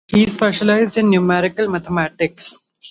He 0.07 0.25
specialized 0.25 0.97
in 0.97 1.11
numerical 1.11 1.67
mathematics. 1.67 2.57